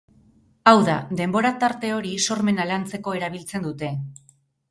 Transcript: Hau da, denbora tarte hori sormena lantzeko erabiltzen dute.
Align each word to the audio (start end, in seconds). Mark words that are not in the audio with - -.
Hau 0.69 0.79
da, 0.87 0.95
denbora 1.19 1.51
tarte 1.65 1.91
hori 1.97 2.15
sormena 2.31 2.67
lantzeko 2.71 3.15
erabiltzen 3.21 3.67
dute. 3.69 3.93